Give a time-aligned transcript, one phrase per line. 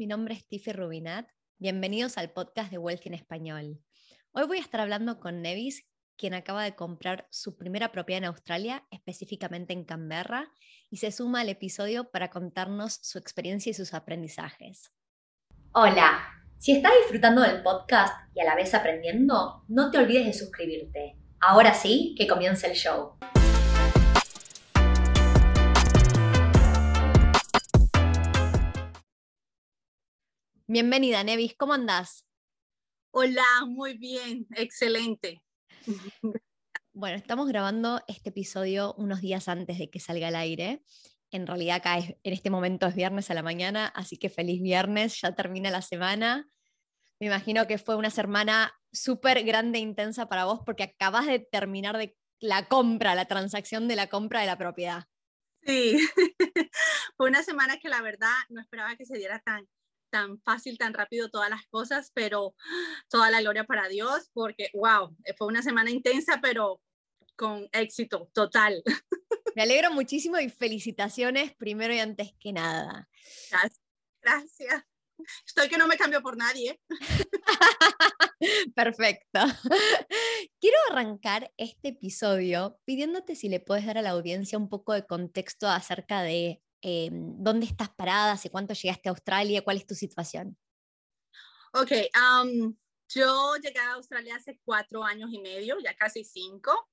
[0.00, 1.28] mi nombre es Tiffy Rubinat.
[1.58, 3.82] Bienvenidos al podcast de Wealthy en Español.
[4.32, 5.84] Hoy voy a estar hablando con Nevis,
[6.16, 10.50] quien acaba de comprar su primera propiedad en Australia, específicamente en Canberra,
[10.88, 14.90] y se suma al episodio para contarnos su experiencia y sus aprendizajes.
[15.74, 16.22] Hola,
[16.56, 21.18] si estás disfrutando del podcast y a la vez aprendiendo, no te olvides de suscribirte.
[21.42, 23.18] Ahora sí, que comience el show.
[30.72, 32.24] Bienvenida, Nevis, ¿cómo andás?
[33.10, 35.42] Hola, muy bien, excelente.
[36.92, 40.84] Bueno, estamos grabando este episodio unos días antes de que salga al aire.
[41.32, 45.20] En realidad acá en este momento es viernes a la mañana, así que feliz viernes,
[45.20, 46.48] ya termina la semana.
[47.18, 51.40] Me imagino que fue una semana súper grande e intensa para vos porque acabas de
[51.40, 55.02] terminar de la compra, la transacción de la compra de la propiedad.
[55.62, 55.98] Sí,
[57.16, 59.68] fue una semana que la verdad no esperaba que se diera tan,
[60.10, 62.54] tan fácil, tan rápido todas las cosas, pero
[63.08, 66.80] toda la gloria para Dios, porque, wow, fue una semana intensa, pero
[67.36, 68.82] con éxito total.
[69.56, 73.08] Me alegro muchísimo y felicitaciones primero y antes que nada.
[74.22, 74.84] Gracias.
[75.46, 76.80] Estoy que no me cambio por nadie.
[78.74, 79.40] Perfecto.
[80.60, 85.06] Quiero arrancar este episodio pidiéndote si le puedes dar a la audiencia un poco de
[85.06, 89.94] contexto acerca de Em, dónde estás parada, hace cuánto llegaste a Australia, cuál es tu
[89.94, 90.56] situación.
[91.72, 91.92] Ok,
[93.08, 96.88] yo llegué a Australia hace cuatro años y medio, ya casi cinco.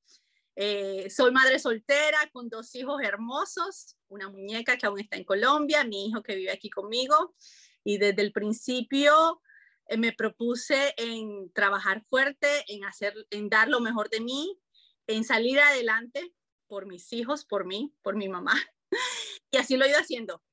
[0.56, 5.84] Eh, soy madre soltera con dos hijos hermosos, una muñeca que aún está en Colombia,
[5.84, 7.36] mi hijo que vive aquí conmigo.
[7.84, 9.42] Y desde el principio
[9.88, 14.60] eh, me propuse en trabajar fuerte, en, hacer, en dar lo mejor de mí,
[15.06, 16.34] en salir adelante
[16.68, 18.56] por mis hijos, por mí, por mi mamá.
[19.52, 20.44] Y así lo he ido haciendo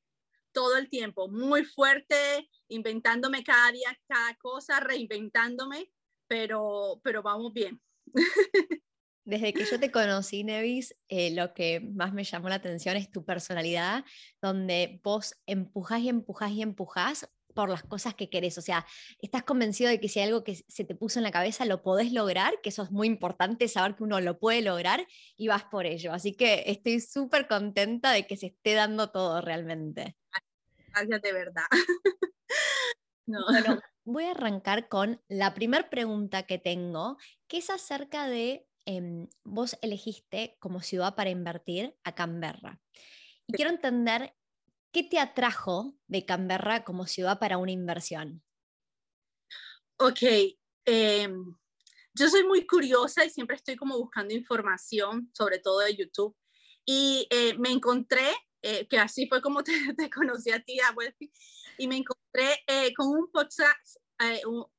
[0.52, 5.90] todo el tiempo, muy fuerte, inventándome cada día cada cosa, reinventándome,
[6.28, 7.82] pero, pero vamos bien.
[9.26, 13.10] Desde que yo te conocí, Nevis, eh, lo que más me llamó la atención es
[13.10, 14.04] tu personalidad,
[14.42, 18.58] donde vos empujás y empujás y empujás por las cosas que querés.
[18.58, 18.86] O sea,
[19.20, 21.82] estás convencido de que si hay algo que se te puso en la cabeza lo
[21.82, 25.06] podés lograr, que eso es muy importante, saber que uno lo puede lograr
[25.36, 26.12] y vas por ello.
[26.12, 30.16] Así que estoy súper contenta de que se esté dando todo realmente.
[30.88, 31.66] Gracias de verdad.
[33.26, 37.16] Bueno, voy a arrancar con la primera pregunta que tengo,
[37.48, 42.80] que es acerca de em, vos elegiste como ciudad para invertir a Canberra.
[43.46, 44.34] Y quiero entender
[44.94, 48.44] ¿Qué te atrajo de Canberra como ciudad para una inversión?
[49.96, 50.22] Ok,
[50.84, 51.56] em,
[52.14, 56.36] yo soy muy curiosa y siempre estoy como buscando información, sobre todo de YouTube.
[56.86, 59.64] Y eh, me encontré, eh, que así fue como
[59.98, 60.78] te, conocí a ti,
[61.76, 63.96] y me encontré eh, con un podcast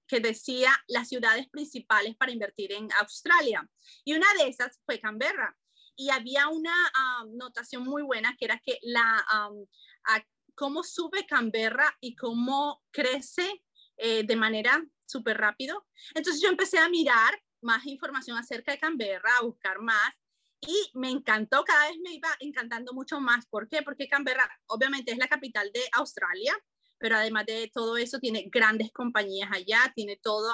[0.07, 3.69] que decía las ciudades principales para invertir en Australia.
[4.05, 5.57] Y una de esas fue Canberra.
[5.95, 6.75] Y había una
[7.33, 9.25] notación muy buena que era que la,
[10.55, 13.63] cómo sube Canberra y cómo crece
[13.97, 15.85] eh, de manera súper rápido.
[16.13, 20.13] Entonces yo empecé a mirar más información acerca de Canberra, a buscar más
[20.61, 23.45] y me encantó, cada vez me iba encantando mucho más.
[23.47, 23.81] ¿Por qué?
[23.83, 26.55] Porque Canberra obviamente es la capital de Australia,
[26.97, 30.51] pero además de todo eso tiene grandes compañías allá, tiene todo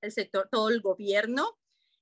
[0.00, 1.58] el sector, todo el gobierno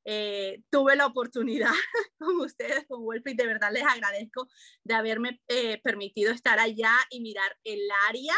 [0.08, 1.72] eh, tuve la oportunidad
[2.18, 4.48] con ustedes, con Wolf, y de verdad les agradezco
[4.84, 8.34] de haberme eh, permitido estar allá y mirar el área,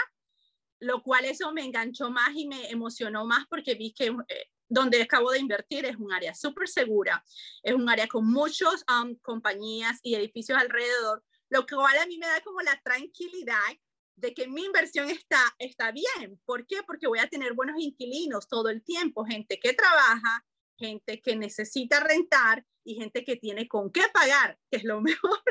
[0.81, 5.03] lo cual eso me enganchó más y me emocionó más porque vi que eh, donde
[5.03, 7.23] acabo de invertir es un área súper segura,
[7.62, 12.29] es un área con muchas um, compañías y edificios alrededor, lo cual a mí me
[12.29, 13.59] da como la tranquilidad
[14.17, 16.41] de que mi inversión está, está bien.
[16.47, 16.83] ¿Por qué?
[16.87, 20.45] Porque voy a tener buenos inquilinos todo el tiempo, gente que trabaja,
[20.78, 25.43] gente que necesita rentar y gente que tiene con qué pagar, que es lo mejor.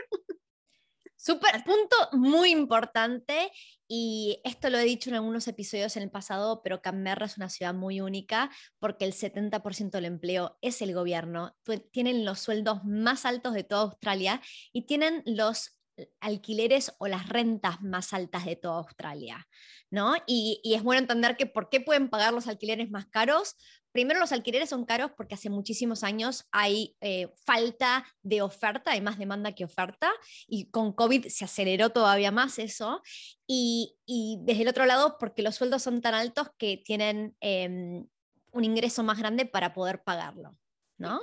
[1.20, 3.52] Súper, punto muy importante
[3.88, 7.50] y esto lo he dicho en algunos episodios en el pasado, pero Canberra es una
[7.50, 11.58] ciudad muy única porque el 70% del empleo es el gobierno,
[11.92, 14.42] tienen los sueldos más altos de toda Australia
[14.72, 15.77] y tienen los
[16.20, 19.48] alquileres o las rentas más altas de toda Australia,
[19.90, 20.16] ¿no?
[20.26, 23.56] Y, es bueno entender que por qué pueden pagar los alquileres más caros,
[23.92, 29.02] primero los alquileres son caros porque hace muchísimos años hay eh, falta de oferta, hay
[29.02, 30.12] más demanda que oferta,
[30.48, 33.02] y con COVID se aceleró todavía más eso.
[33.48, 33.96] Y,
[34.44, 38.08] desde el otro lado, porque los sueldos son tan altos que tienen em,
[38.52, 40.58] un ingreso más grande para poder pagarlo,
[40.98, 41.20] ¿no?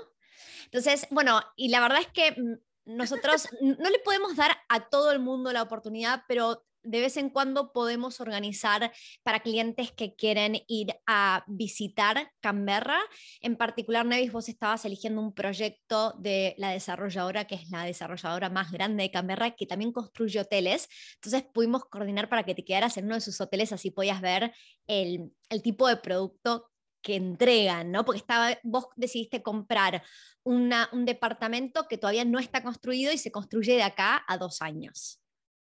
[0.65, 2.55] Entonces, bueno, y la verdad es que mm,
[2.87, 7.31] nosotros no le podemos dar a todo el mundo la oportunidad, pero de vez en
[7.31, 8.93] cuando podemos organizar
[9.23, 12.99] para clientes que quieren ir a visitar Canberra.
[13.41, 18.51] En particular, Nevis, vos estabas eligiendo un proyecto de la desarrolladora, que es la desarrolladora
[18.51, 20.89] más grande de Canberra, que también construye hoteles.
[21.15, 24.53] Entonces pudimos coordinar para que te quedaras en uno de sus hoteles, así podías ver
[24.87, 26.71] el, el tipo de producto
[27.05, 28.05] que entregan, ¿no?
[28.05, 30.03] Porque estaba, vos decidiste comprar
[30.43, 34.63] una, un departamento que todavía no está construido y se construye de acá a dos
[34.63, 35.21] años.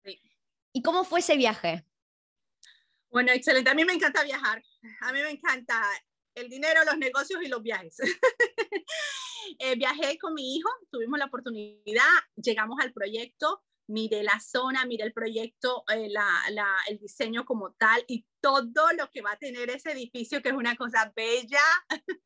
[0.04, 0.20] Sí.
[0.72, 1.86] ¿Y cómo fue ese viaje?
[3.12, 3.70] Bueno, excelente.
[3.70, 4.64] A mí me encanta viajar.
[5.02, 5.82] A mí me encanta
[6.36, 7.98] el dinero, los negocios y los viajes.
[9.60, 12.04] eh, viajé con mi hijo, tuvimos la oportunidad,
[12.36, 16.10] llegamos al proyecto, mire la zona, mire el proyecto, eh,
[16.88, 20.56] el diseño como tal y todo lo que va a tener ese edificio, que es
[20.56, 21.62] una cosa bella.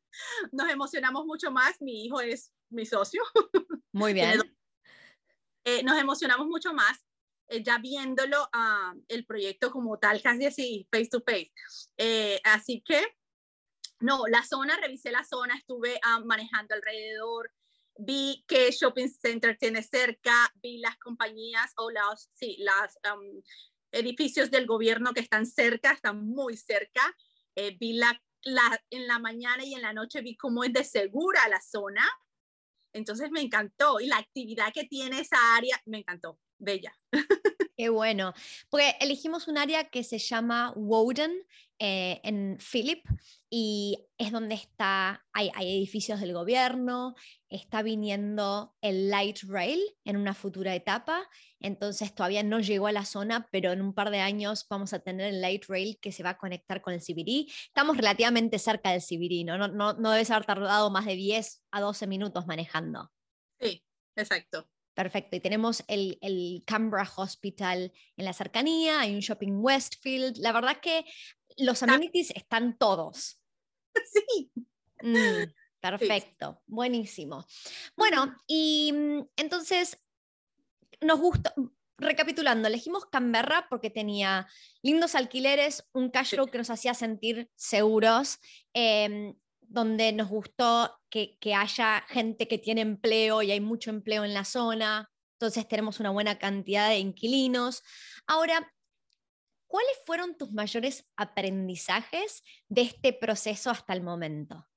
[0.52, 1.80] Nos emocionamos mucho más.
[1.80, 3.22] Mi hijo es mi socio.
[3.92, 4.40] Muy bien.
[5.64, 7.04] Eh, nos emocionamos mucho más
[7.48, 11.52] eh, ya viéndolo, uh, el proyecto como tal, casi así, face to face.
[12.44, 13.04] así que,
[13.98, 17.52] no, la zona, revisé la zona, estuve uh, manejando alrededor,
[18.00, 23.42] vi qué shopping center tiene cerca, vi las compañías o los, sí, las um,
[23.92, 27.02] edificios del gobierno que están cerca, están muy cerca.
[27.56, 30.84] Eh, vi la, la, en la mañana y en la noche vi cómo es de
[30.84, 32.08] segura la zona.
[32.92, 36.96] Entonces me encantó y la actividad que tiene esa área me encantó, bella.
[37.80, 38.34] Qué bueno,
[38.68, 41.32] porque elegimos un área que se llama Woden
[41.78, 43.02] eh, en Philip
[43.48, 47.14] y es donde está, hay, edificios del gobierno,
[47.48, 51.26] está viniendo el light rail en una futura etapa,
[51.58, 54.98] entonces todavía no llegó a la zona, pero en un par de años vamos a
[54.98, 57.50] tener el light rail que se va a conectar con el CBD.
[57.64, 59.56] Estamos relativamente cerca del CBD, ¿no?
[59.56, 63.10] No, no, no debes haber tardado más de 10 a 12 minutos manejando.
[63.58, 63.82] Sí,
[64.16, 64.68] exacto.
[64.94, 70.36] Perfecto, y tenemos el, el, Canberra Hospital en la cercanía, hay un shopping Westfield.
[70.38, 71.04] La verdad que
[71.56, 73.36] los amenities están todos.
[74.12, 74.52] Sí.
[75.02, 75.50] Mm,
[75.80, 77.44] perfecto, buenísimo.
[77.96, 79.98] Bueno, y mm, entonces
[81.00, 81.52] nos gusta,
[82.00, 84.48] recapitulando, elegimos Canberra porque tenía
[84.82, 88.38] lindos alquileres, un cash flow que nos hacía sentir seguros,
[88.72, 94.24] em, donde nos gustó que, que, haya gente que tiene empleo y hay mucho empleo
[94.24, 95.10] en la zona,
[95.40, 97.82] entonces tenemos una buena cantidad de inquilinos.
[98.26, 98.74] Ahora,
[99.66, 104.68] ¿cuáles fueron tus mayores aprendizajes de este proceso hasta el momento?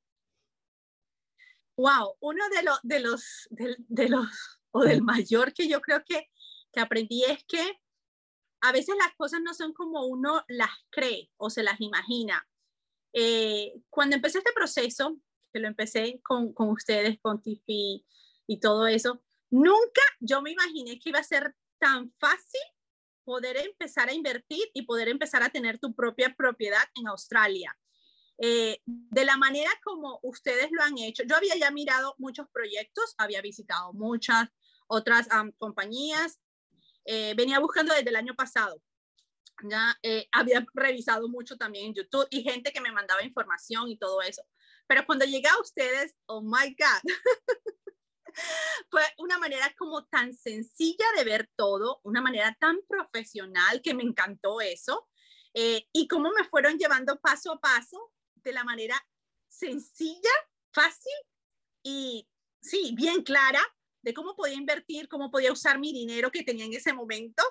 [1.75, 4.27] Wow, uno de, los de, los, de, los,
[4.71, 6.29] o del mayor que yo creo que,
[6.71, 7.79] que aprendí es que
[8.61, 12.47] a veces las cosas no son como uno las cree o se las imagina.
[13.11, 15.17] Eh, cuando empecé este proceso,
[15.53, 18.05] que lo empecé con, con ustedes, con Tiffy
[18.47, 22.61] y todo eso, nunca yo me imaginé que iba a ser tan fácil
[23.23, 27.77] poder empezar a invertir y poder empezar a tener tu propia propiedad en Australia.
[28.39, 33.13] Eh, de la manera como ustedes lo han hecho, yo había ya mirado muchos proyectos,
[33.17, 34.49] había visitado muchas
[34.87, 35.27] otras
[35.57, 36.39] compañías,
[37.05, 38.81] eh, venía buscando desde el año pasado.
[39.69, 43.97] Ya eh, había revisado mucho también en YouTube y gente que me mandaba información y
[43.97, 44.41] todo eso.
[44.87, 47.03] Pero cuando llegué a ustedes, oh my God,
[48.89, 54.03] fue una manera como tan sencilla de ver todo, una manera tan profesional que me
[54.03, 55.07] encantó eso.
[55.53, 58.99] Eh, y cómo me fueron llevando paso a paso de la manera
[59.47, 60.31] sencilla,
[60.71, 61.13] fácil
[61.83, 62.27] y
[62.61, 63.61] sí, bien clara
[64.01, 67.43] de cómo podía invertir, cómo podía usar mi dinero que tenía en ese momento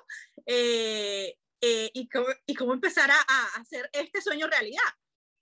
[0.45, 4.81] eh, eh, y, cómo, y, cómo, empezar a, hacer este sueño realidad,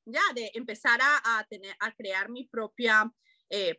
[0.05, 3.11] ya, de empezar a, a tener, a crear mi propia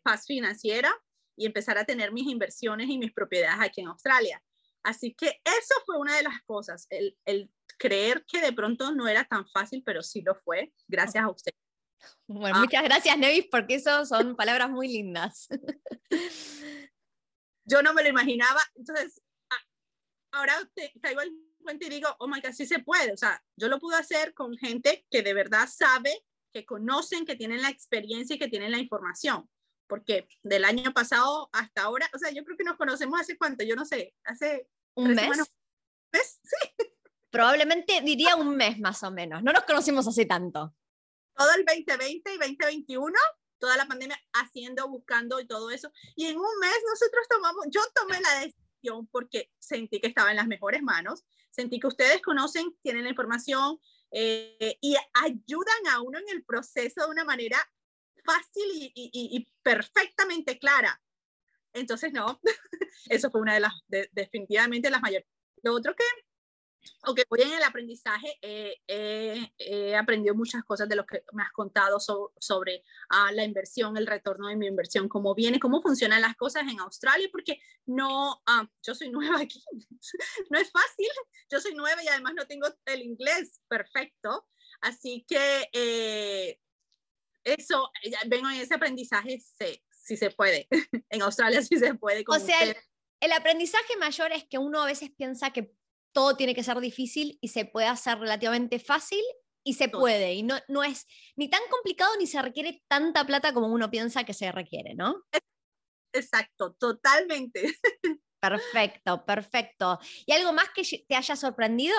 [0.02, 0.92] paz financiera,
[1.36, 4.42] y empezar a tener mis inversiones y mis propiedades aquí en Australia.
[4.82, 9.06] Así que eso fue una de las cosas, el, el creer que de pronto no
[9.08, 11.52] era tan fácil, pero sí lo fue, gracias a usted.
[12.26, 12.60] Bueno, ah.
[12.60, 15.48] muchas gracias, Nevis, porque eso son palabras muy lindas.
[17.64, 19.22] Yo no me lo imaginaba, entonces
[20.32, 21.30] ahora te caigo al
[21.62, 23.12] cuenta y digo, oh my God, sí se puede.
[23.12, 27.36] O sea, yo lo pude hacer con gente que de verdad sabe, que conocen, que
[27.36, 29.48] tienen la experiencia y que tienen la información
[29.92, 33.62] porque del año pasado hasta ahora, o sea, yo creo que nos conocemos hace cuánto,
[33.62, 35.28] yo no sé, hace un mes.
[36.10, 36.40] ¿Mes?
[36.42, 36.86] Sí.
[37.30, 40.74] Probablemente diría un mes más o menos, no nos conocimos hace tanto.
[41.36, 43.12] Todo el 2020 y 2021,
[43.58, 45.92] toda la pandemia haciendo, buscando y todo eso.
[46.16, 48.71] Y en un mes nosotros tomamos, yo tomé la decisión
[49.10, 53.78] porque sentí que estaba en las mejores manos, sentí que ustedes conocen, tienen la información
[54.10, 57.58] eh, y ayudan a uno en el proceso de una manera
[58.24, 61.00] fácil y, perfectamente clara.
[61.72, 62.40] Entonces, no,
[63.08, 63.72] eso fue una de las,
[64.12, 65.26] definitivamente las mayores.
[65.62, 66.04] Lo otro que
[67.04, 68.38] Ok, voy en el aprendizaje.
[68.42, 74.06] he aprendido muchas cosas de lo que me has contado sobre ah, la inversión, el
[74.06, 78.68] retorno de mi inversión, cómo viene, cómo funcionan las cosas en Australia, porque no, ah,
[78.82, 79.62] yo soy nueva aquí,
[80.50, 81.10] no es fácil,
[81.50, 84.46] yo soy nueva y además no tengo el inglés perfecto,
[84.80, 86.58] así que eh,
[87.44, 87.90] eso,
[88.26, 89.40] vengo en ese aprendizaje,
[89.90, 90.68] si se puede,
[91.10, 92.24] en Australia sí se puede.
[92.26, 92.58] o sea,
[93.20, 95.72] el aprendizaje mayor es que uno a veces piensa que
[96.12, 99.22] todo tiene que ser difícil y se puede hacer relativamente fácil
[99.64, 100.34] y se puede.
[100.34, 104.24] Y no, no es ni tan complicado ni se requiere tanta plata como uno piensa
[104.24, 105.22] que se requiere, ¿no?
[106.12, 107.62] Exacto, totalmente.
[108.40, 110.00] Perfecto, perfecto.
[110.26, 111.94] ¿Y algo más que te haya sorprendido?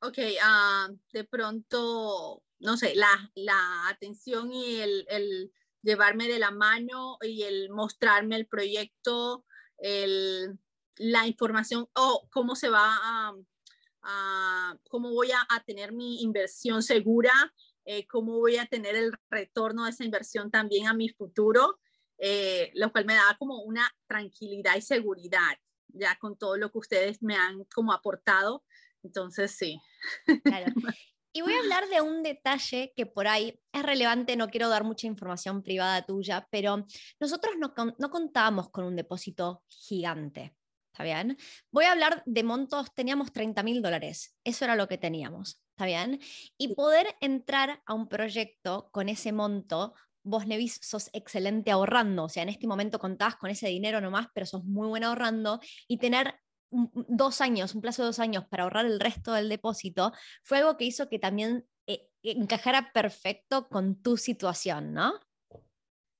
[0.00, 6.50] ok, ah, de pronto, no sé, la, la atención y el, el, llevarme de la
[6.50, 9.46] mano y el mostrarme el proyecto,
[9.78, 10.58] el,
[10.98, 12.98] la información o cómo se va
[14.02, 17.32] a, cómo voy a, tener mi inversión segura,
[17.84, 21.78] eh, cómo voy a tener el retorno de esa inversión también a mi futuro,
[22.18, 26.78] eh, lo cual me da como una tranquilidad y seguridad ya con todo lo que
[26.78, 28.64] ustedes me han como aportado.
[29.02, 29.80] Entonces, sí.
[30.44, 30.66] Claro.
[31.30, 34.82] Y voy a hablar de un detalle que por ahí es relevante, no quiero dar
[34.82, 36.84] mucha información privada tuya, pero
[37.20, 40.56] nosotros no, no contábamos con un depósito gigante.
[40.98, 41.38] ¿Está bien?
[41.70, 45.86] Voy a hablar de montos, teníamos 30 mil dólares, eso era lo que teníamos, ¿está
[45.86, 46.18] bien?
[46.56, 52.28] Y poder entrar a un proyecto con ese monto, vos, Nevis, sos excelente ahorrando, o
[52.28, 55.98] sea, en este momento contabas con ese dinero nomás, pero sos muy buena ahorrando y
[55.98, 56.34] tener
[56.72, 60.12] dos años, un plazo de dos años para ahorrar el resto del depósito,
[60.42, 65.12] fue algo que hizo que también eh, encajara perfecto con tu situación, ¿no?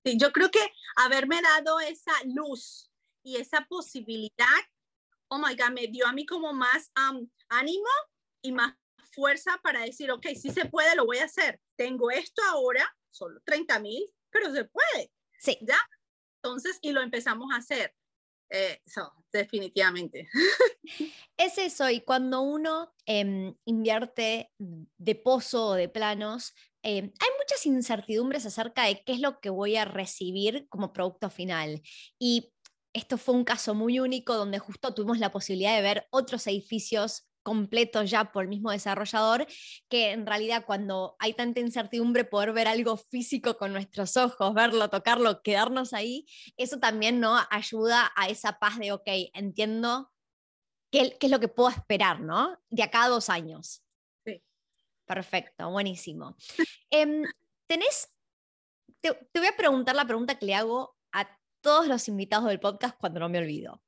[0.05, 2.88] Sí, yo creo que haberme dado esa luz
[3.29, 4.47] y esa posibilidad,
[5.29, 6.91] oh my God, me dio a mí como más
[7.51, 7.91] ánimo
[8.43, 8.75] y más
[9.13, 11.61] fuerza para decir, ok, si se puede, lo voy a hacer.
[11.77, 15.13] Tengo esto ahora, solo 30 mil, pero se puede.
[15.39, 15.59] Sí.
[15.61, 15.79] ¿Ya?
[16.43, 17.95] Entonces, y lo empezamos a hacer.
[18.51, 18.81] Eh,
[19.31, 20.27] definitivamente.
[21.37, 27.67] Es eso, y cuando uno em, invierte de pozo o de planos, em, hay muchas
[27.67, 31.83] incertidumbres acerca de qué es lo que voy a recibir como producto final.
[32.19, 32.53] Y
[32.99, 37.29] esto fue un caso muy único donde justo tuvimos la posibilidad de ver otros edificios
[37.43, 39.47] completos ya por el mismo desarrollador,
[39.89, 44.91] que en realidad cuando hay tanta incertidumbre, poder ver algo físico con nuestros ojos, verlo,
[44.91, 46.27] tocarlo, quedarnos ahí,
[46.59, 47.39] eso también ¿no?
[47.49, 50.13] ayuda a esa paz de, ok, entiendo
[50.93, 52.59] qué, qué es lo que puedo esperar, ¿no?
[52.69, 53.83] De acá a dos años.
[54.27, 54.43] Sí.
[55.07, 56.37] Perfecto, buenísimo.
[56.91, 57.23] Em,
[57.67, 58.13] ¿Tenés,
[59.01, 60.98] te, te voy a preguntar la pregunta que le hago
[61.61, 63.83] todos los invitados del podcast cuando no me olvido.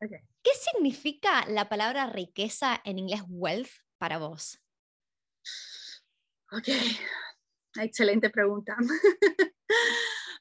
[0.00, 4.60] ¿Qué significa la palabra riqueza en inglés wealth para vos?
[6.52, 6.68] Ok,
[7.76, 8.76] excelente pregunta.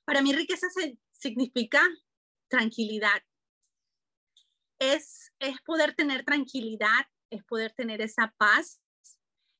[0.06, 0.68] para mí riqueza
[1.12, 1.82] significa
[2.48, 3.22] tranquilidad.
[4.80, 8.82] Es, es poder tener tranquilidad, es poder tener esa paz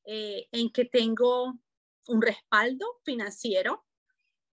[0.06, 1.58] eh, en que tengo
[2.08, 3.86] un respaldo financiero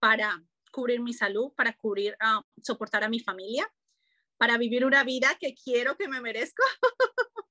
[0.00, 0.42] para
[0.74, 3.72] cubrir mi salud, para cubrir, uh, soportar a mi familia,
[4.36, 6.64] para vivir una vida que quiero, que me merezco.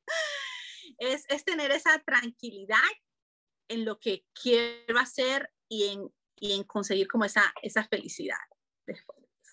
[0.97, 2.77] es, es, tener esa tranquilidad
[3.69, 8.37] en lo que quiero hacer y en, y en conseguir como esa, esa felicidad.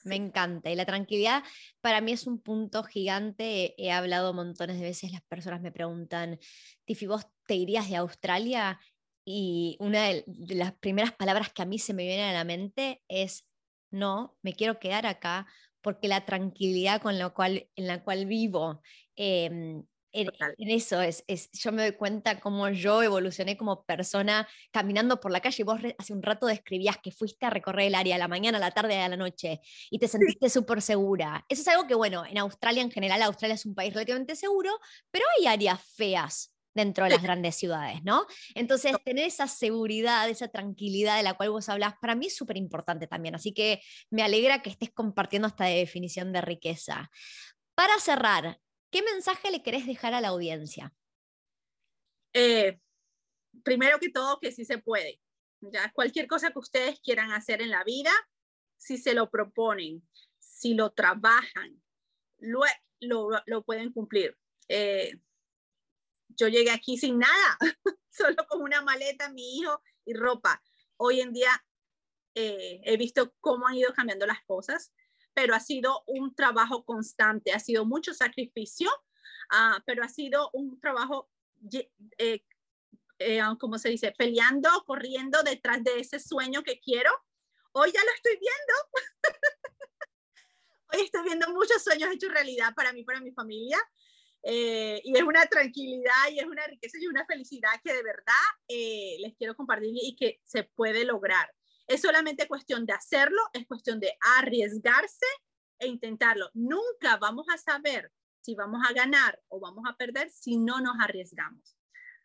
[0.03, 0.71] Me encanta.
[0.71, 1.45] Y la tranquilidad
[1.81, 3.75] para mí es un punto gigante.
[3.79, 6.41] He hablado montones de veces, las personas me preguntan,
[6.85, 8.81] Tiffy, ¿vos te irías de Australia?
[9.25, 13.03] Y una de las primeras palabras que a mí se me viene a la mente
[13.09, 13.47] es
[13.91, 15.47] no, me quiero quedar acá
[15.81, 18.83] porque la tranquilidad con la cual, en la cual vivo,
[19.17, 20.29] em, en,
[20.59, 25.65] eso es, yo me doy cuenta cómo yo evolucioné como persona caminando por la calle.
[25.65, 28.61] Vos hace un rato describías que fuiste a recorrer el área a la mañana, a
[28.61, 31.45] la tarde, a la noche y te sentiste súper segura.
[31.49, 34.71] Eso es algo que, bueno, en Australia en general, Australia es un país relativamente seguro,
[35.11, 38.27] pero hay áreas feas dentro de las grandes ciudades, ¿no?
[38.55, 42.57] Entonces, tener esa seguridad, esa tranquilidad de la cual vos hablas, para mí es súper
[42.57, 43.35] importante también.
[43.35, 47.11] Así que me alegra que estés compartiendo esta definición de riqueza.
[47.75, 48.59] Para cerrar,
[48.91, 50.93] ¿qué mensaje le querés dejar a la audiencia?
[52.33, 52.79] Eh,
[53.63, 55.21] primero que todo, que sí se puede.
[55.61, 58.13] Ya cualquier cosa que ustedes quieran hacer en la vida,
[58.77, 60.03] si se lo proponen,
[60.39, 61.83] si lo trabajan,
[62.39, 62.63] lo,
[63.01, 64.37] lo, pueden cumplir.
[64.69, 65.19] Eh,
[66.37, 67.59] yo llegué aquí sin nada,
[68.11, 70.63] solo con una maleta, mi hijo y ropa.
[70.97, 71.65] Hoy en día
[72.35, 74.93] eh, he visto cómo han ido cambiando las cosas,
[75.35, 78.91] pero ha sido un trabajo constante, ha sido mucho sacrificio
[79.51, 81.31] ah, pero ha sido un trabajo,
[82.19, 82.45] eh,
[83.19, 87.11] eh, como se dice, peleando, corriendo detrás de ese sueño que quiero.
[87.73, 88.75] Hoy ya lo estoy viendo.
[90.93, 93.79] Hoy estoy viendo muchos sueños hechos realidad para mí, para mi familia.
[94.43, 98.35] Eh, y es una tranquilidad y es una riqueza y una felicidad que de verdad
[98.69, 101.53] eh, les quiero compartir y que se puede lograr.
[101.87, 105.27] Es solamente cuestión de hacerlo, es cuestión de arriesgarse
[105.79, 106.51] e intentarlo.
[106.55, 110.97] Nunca vamos a saber si vamos a ganar o vamos a perder si no nos
[111.01, 111.77] arriesgamos.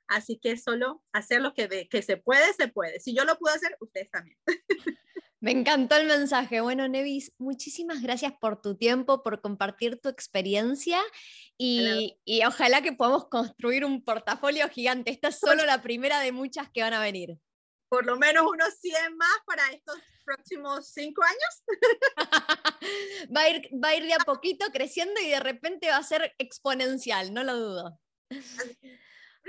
[0.07, 2.99] Así que solo hacer lo que, ve, que se puede, se puede.
[2.99, 4.37] Si yo lo puedo hacer, ustedes también.
[5.41, 6.61] Me encantó el mensaje.
[6.61, 11.01] Bueno, Nevis, muchísimas gracias por tu tiempo, por compartir tu experiencia
[11.57, 12.15] y,
[12.45, 15.11] ojalá que podamos construir un portafolio gigante.
[15.11, 17.37] Esta es solo la primera de muchas que van a venir.
[17.89, 21.63] Por lo menos unos 100 más para estos próximos cinco años.
[23.35, 26.03] va, a ir, va a ir de a poquito creciendo y de repente va a
[26.03, 27.99] ser exponencial, no lo dudo.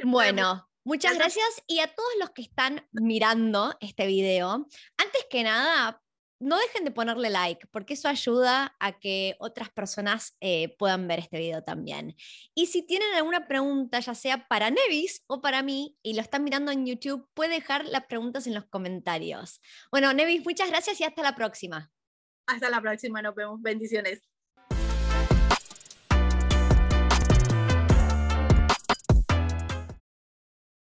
[0.05, 6.03] Bueno, Muchas gracias y a todos los que están mirando este video, antes que nada,
[6.39, 11.21] no dejen de ponerle like, porque eso ayuda a que otras personas eh, puedan ver
[11.21, 12.15] este video también.
[12.55, 16.45] Y si tienen alguna pregunta, ya sea para Nevis o para mí, y lo están
[16.45, 19.61] mirando en YouTube, puede dejar las preguntas en los comentarios.
[19.91, 21.91] Bueno, Nevis, muchas gracias y hasta la próxima.
[22.47, 23.61] Hasta la próxima, nos vemos.
[23.61, 24.36] Bendiciones.